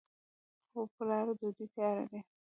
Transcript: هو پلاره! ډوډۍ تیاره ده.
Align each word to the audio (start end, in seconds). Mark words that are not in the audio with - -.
هو 0.71 0.81
پلاره! 0.95 1.31
ډوډۍ 1.39 1.65
تیاره 1.75 2.05
ده. 2.11 2.19